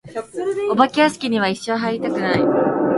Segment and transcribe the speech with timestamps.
[0.71, 2.39] お化け屋敷には一生入りたくない。